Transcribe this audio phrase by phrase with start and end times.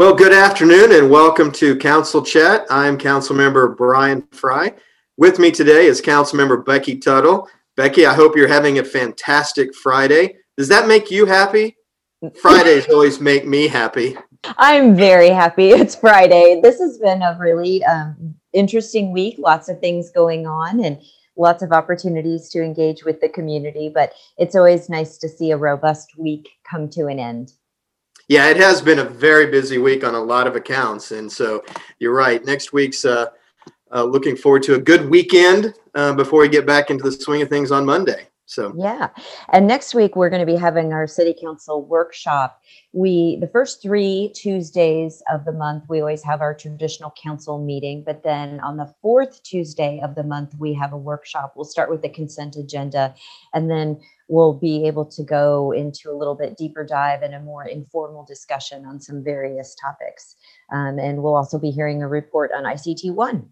[0.00, 2.64] Well, good afternoon and welcome to Council Chat.
[2.70, 4.72] I'm Council Member Bryan Frye.
[5.18, 7.50] With me today is Council Member Becky Tuttle.
[7.76, 10.36] Becky, I hope you're having a fantastic Friday.
[10.56, 11.76] Does that make you happy?
[12.40, 14.16] Fridays always make me happy.
[14.56, 15.68] I'm very happy.
[15.72, 16.62] It's Friday.
[16.62, 19.36] This has been a really um, interesting week.
[19.38, 20.98] Lots of things going on and
[21.36, 23.90] lots of opportunities to engage with the community.
[23.94, 27.52] But it's always nice to see a robust week come to an end.
[28.30, 31.10] Yeah, it has been a very busy week on a lot of accounts.
[31.10, 31.64] And so
[31.98, 32.44] you're right.
[32.44, 33.30] Next week's uh,
[33.92, 37.42] uh, looking forward to a good weekend uh, before we get back into the swing
[37.42, 38.28] of things on Monday.
[38.50, 39.10] So yeah,
[39.52, 42.60] and next week we're going to be having our city council workshop.
[42.92, 48.02] We the first three Tuesdays of the month we always have our traditional council meeting,
[48.04, 51.52] but then on the fourth Tuesday of the month we have a workshop.
[51.54, 53.14] We'll start with the consent agenda,
[53.54, 57.40] and then we'll be able to go into a little bit deeper dive and a
[57.40, 60.34] more informal discussion on some various topics.
[60.72, 63.48] Um, and we'll also be hearing a report on ICT one.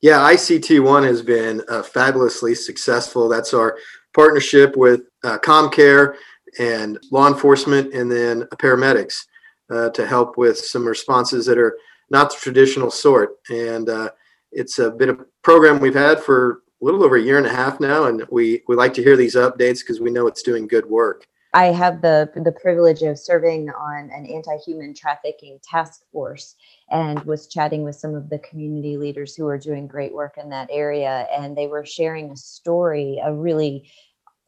[0.00, 3.28] Yeah, ICT one has been uh, fabulously successful.
[3.28, 3.78] That's our
[4.14, 6.14] partnership with uh, ComCare
[6.58, 9.24] and law enforcement and then paramedics
[9.70, 11.78] uh, to help with some responses that are
[12.10, 13.30] not the traditional sort.
[13.50, 14.10] And uh,
[14.50, 17.46] it's a bit of a program we've had for a little over a year and
[17.46, 20.42] a half now, and we, we like to hear these updates because we know it's
[20.42, 21.26] doing good work.
[21.54, 26.56] I have the the privilege of serving on an anti-human trafficking task force
[26.90, 30.48] and was chatting with some of the community leaders who are doing great work in
[30.48, 31.26] that area.
[31.30, 33.90] And they were sharing a story a really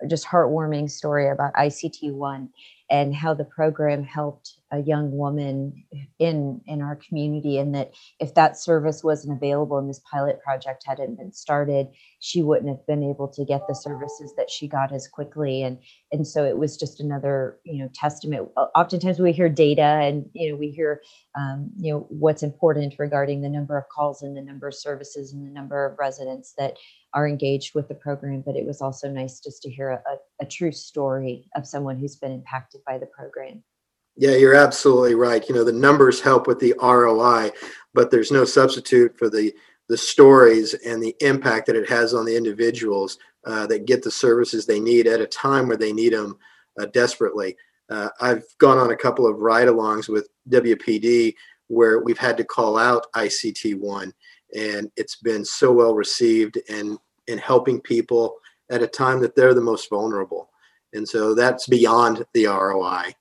[0.08, 2.48] just heartwarming story about ICT1
[2.90, 5.84] and how the program helped a young woman
[6.18, 10.84] in in our community and that if that service wasn't available and this pilot project
[10.86, 11.86] hadn't been started
[12.24, 15.62] she wouldn't have been able to get the services that she got as quickly.
[15.62, 15.78] And
[16.10, 18.48] and so it was just another you know testament.
[18.56, 21.02] Oftentimes we hear data and you know we hear
[21.38, 25.34] um, you know what's important regarding the number of calls and the number of services
[25.34, 26.78] and the number of residents that
[27.12, 30.46] are engaged with the program but it was also nice just to hear a, a
[30.46, 33.62] true story of someone who's been impacted by the program
[34.16, 35.46] yeah, you're absolutely right.
[35.48, 37.50] You know, the numbers help with the ROI,
[37.94, 39.52] but there's no substitute for the
[39.88, 44.10] the stories and the impact that it has on the individuals uh, that get the
[44.10, 46.38] services they need at a time where they need them
[46.80, 47.54] uh, desperately.
[47.90, 51.34] Uh, I've gone on a couple of ride-alongs with WPD
[51.68, 54.14] where we've had to call out ICT one,
[54.58, 58.36] and it's been so well received and in helping people
[58.70, 60.50] at a time that they're the most vulnerable.
[60.94, 63.14] And so that's beyond the ROI.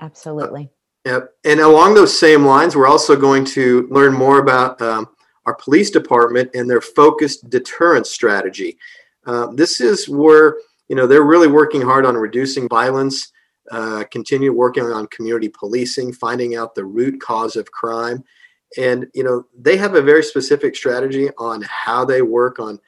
[0.00, 0.70] Absolutely.
[1.04, 1.30] Yep.
[1.44, 5.08] And along those same lines, we're also going to learn more about um,
[5.46, 8.78] our police department and their focused deterrence strategy.
[9.26, 10.56] Uh, this is where
[10.88, 13.32] you know they're really working hard on reducing violence,
[13.70, 18.22] uh, continue working on community policing, finding out the root cause of crime,
[18.76, 22.78] and you know they have a very specific strategy on how they work on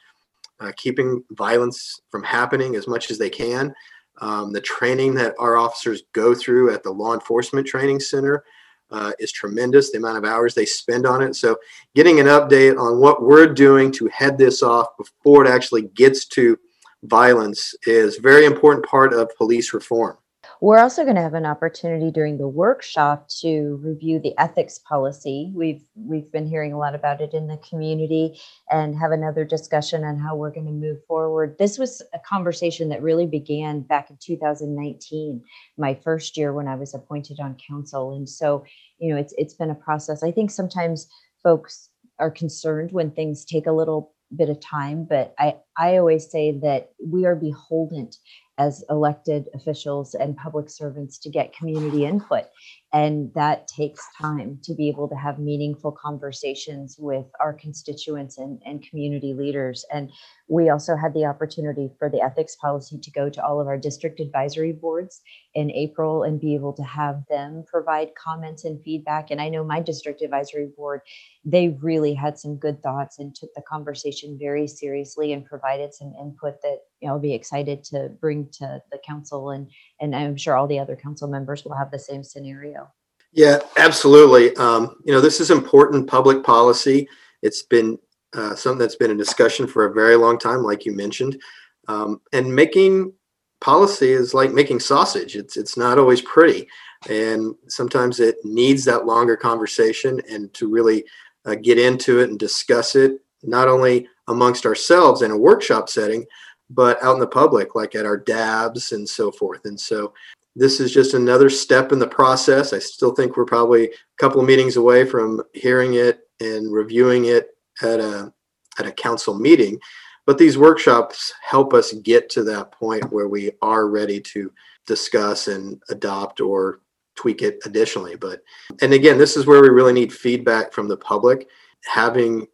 [0.59, 3.73] uh, keeping violence from happening as much as they can.
[4.19, 8.43] Um, the training that our officers go through at the law enforcement training center
[8.91, 9.91] uh, is tremendous.
[9.91, 11.35] The amount of hours they spend on it.
[11.35, 11.57] So,
[11.95, 16.25] getting an update on what we're doing to head this off before it actually gets
[16.27, 16.57] to
[17.03, 20.17] violence is very important part of police reform.
[20.63, 25.51] We're also going to have an opportunity during the workshop to review the ethics policy.
[25.53, 28.39] We've we've been hearing a lot about it in the community
[28.71, 31.57] and have another discussion on how we're going to move forward.
[31.59, 35.43] This was a conversation that really began back in 2019,
[35.77, 38.15] my first year when I was appointed on council.
[38.15, 38.63] And so,
[38.99, 40.23] you know, it's it's been a process.
[40.23, 41.09] I think sometimes
[41.43, 46.31] folks are concerned when things take a little bit of time, but I I always
[46.31, 48.11] say that we are beholden
[48.57, 52.45] as elected officials and public servants to get community input.
[52.93, 58.61] And that takes time to be able to have meaningful conversations with our constituents and,
[58.65, 59.83] and community leaders.
[59.91, 60.11] And
[60.47, 63.77] we also had the opportunity for the ethics policy to go to all of our
[63.79, 65.21] district advisory boards
[65.55, 69.31] in April and be able to have them provide comments and feedback.
[69.31, 71.01] And I know my district advisory board,
[71.43, 76.13] they really had some good thoughts and took the conversation very seriously and provided some
[76.21, 79.69] input that I'll be excited to bring to the council and
[79.99, 82.91] and I'm sure all the other council members will have the same scenario.
[83.31, 84.55] Yeah, absolutely.
[84.57, 87.07] Um, you know, this is important public policy.
[87.41, 87.97] It's been
[88.33, 91.41] uh, something that's been in discussion for a very long time, like you mentioned.
[91.87, 93.13] Um, and making
[93.59, 95.35] policy is like making sausage.
[95.35, 96.67] It's it's not always pretty,
[97.09, 101.03] and sometimes it needs that longer conversation and to really
[101.45, 106.25] uh, get into it and discuss it, not only amongst ourselves in a workshop setting,
[106.69, 109.65] but out in the public, like at our DABs and so forth.
[109.65, 110.13] And so
[110.55, 112.73] this is just another step in the process.
[112.73, 117.25] I still think we're probably a couple of meetings away from hearing it and reviewing
[117.25, 117.49] it
[117.81, 118.31] at a
[118.79, 119.79] at a council meeting.
[120.25, 124.51] But these workshops help us get to that point where we are ready to
[124.87, 126.79] discuss and adopt or
[127.15, 128.15] tweak it additionally.
[128.15, 128.41] But
[128.81, 131.47] and again, this is where we really need feedback from the public.
[131.85, 132.47] Having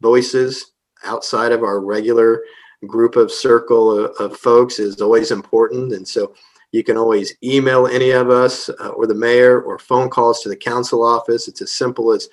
[0.00, 0.72] voices
[1.04, 2.42] outside of our regular
[2.84, 5.92] group of circle of, of folks is always important.
[5.92, 6.34] And so
[6.72, 10.48] you can always email any of us uh, or the mayor or phone calls to
[10.48, 11.46] the council office.
[11.46, 12.28] It's as simple as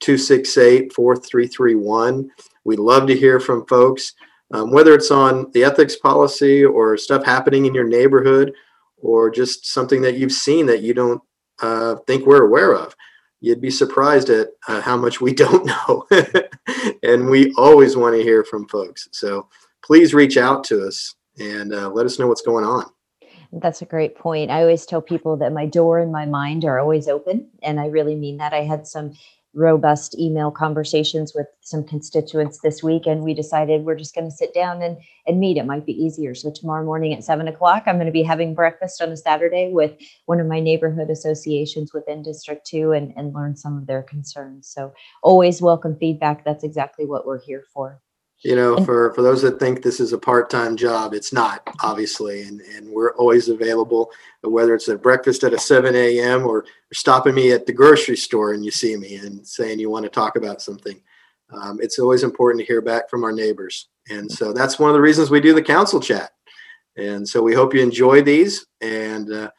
[0.00, 2.30] 268 4331.
[2.64, 4.14] We love to hear from folks,
[4.52, 8.52] um, whether it's on the ethics policy or stuff happening in your neighborhood
[8.96, 11.22] or just something that you've seen that you don't
[11.62, 12.96] uh, think we're aware of.
[13.40, 16.06] You'd be surprised at uh, how much we don't know.
[17.02, 19.08] and we always want to hear from folks.
[19.12, 19.48] So
[19.84, 22.86] please reach out to us and uh, let us know what's going on.
[23.52, 24.50] That's a great point.
[24.50, 27.48] I always tell people that my door and my mind are always open.
[27.62, 28.52] And I really mean that.
[28.52, 29.14] I had some
[29.54, 34.36] robust email conversations with some constituents this week and we decided we're just going to
[34.36, 34.96] sit down and,
[35.28, 38.12] and meet it might be easier so tomorrow morning at seven o'clock i'm going to
[38.12, 39.92] be having breakfast on a saturday with
[40.26, 44.66] one of my neighborhood associations within district 2 and, and learn some of their concerns
[44.66, 44.92] so
[45.22, 48.00] always welcome feedback that's exactly what we're here for
[48.44, 52.42] you know for for those that think this is a part-time job it's not obviously
[52.42, 54.10] and and we're always available
[54.42, 58.52] whether it's at breakfast at a 7 a.m or stopping me at the grocery store
[58.52, 61.00] and you see me and saying you want to talk about something
[61.52, 63.88] um, it's always important to hear back from our neighbors.
[64.10, 66.30] And so that's one of the reasons we do the council chat.
[66.96, 69.50] And so we hope you enjoy these and uh,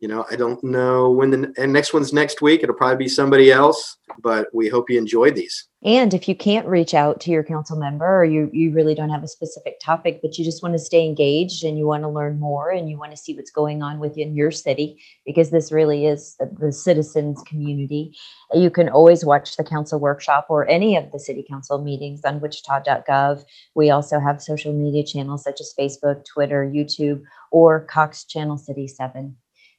[0.00, 2.62] you know, I don't know when the and next one's next week.
[2.62, 5.66] It'll probably be somebody else, but we hope you enjoyed these.
[5.84, 9.10] And if you can't reach out to your council member or you you really don't
[9.10, 12.08] have a specific topic, but you just want to stay engaged and you want to
[12.08, 15.72] learn more and you want to see what's going on within your city, because this
[15.72, 18.16] really is the citizens community,
[18.54, 22.40] you can always watch the council workshop or any of the city council meetings on
[22.40, 23.44] wichita.gov.
[23.74, 28.86] We also have social media channels such as Facebook, Twitter, YouTube, or Cox Channel City
[28.86, 29.36] 7.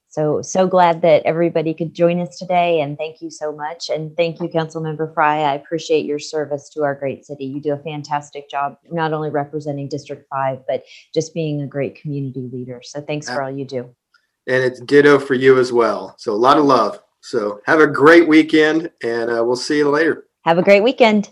[0.09, 2.81] So, so glad that everybody could join us today.
[2.81, 3.89] And thank you so much.
[3.89, 5.41] And thank you, Councilmember Frye.
[5.41, 7.45] I appreciate your service to our great city.
[7.45, 10.83] You do a fantastic job, not only representing District 5, but
[11.13, 12.81] just being a great community leader.
[12.83, 13.95] So, thanks for all you do.
[14.47, 16.15] And it's ditto for you as well.
[16.17, 16.99] So, a lot of love.
[17.21, 20.25] So, have a great weekend, and uh, we'll see you later.
[20.43, 21.29] Have a great weekend.